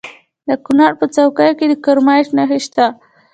[0.47, 2.85] د کونړ په څوکۍ کې د کرومایټ نښې شته.